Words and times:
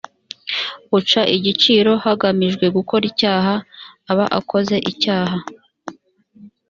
uca 0.97 1.21
igico 1.35 1.91
hagamijwe 2.03 2.65
gukora 2.75 3.03
icyaha, 3.11 3.53
aba 4.11 4.25
akoze 4.39 4.75
icyaha 4.91 5.37